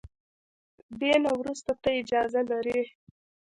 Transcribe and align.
دې 0.99 1.13
نه 1.23 1.31
وروسته 1.39 1.71
ته 1.81 1.89
اجازه 2.01 2.41
لري. 2.51 2.81